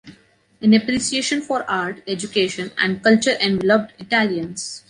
An 0.63 0.73
appreciation 0.73 1.41
for 1.43 1.63
art, 1.69 2.01
education, 2.07 2.71
and 2.75 3.03
culture 3.03 3.37
enveloped 3.39 3.93
Italians. 4.01 4.79